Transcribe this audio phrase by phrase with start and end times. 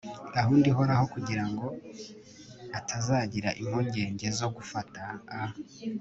[0.35, 1.65] gahunda ihoraho kugirango
[2.79, 5.03] atazagira impungenge zo gufata
[5.39, 5.41] a